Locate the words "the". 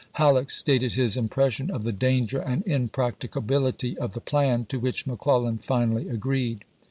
1.83-1.91, 4.13-4.19